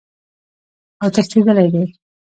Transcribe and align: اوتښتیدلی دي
اوتښتیدلی 1.03 1.67
دي 1.73 1.83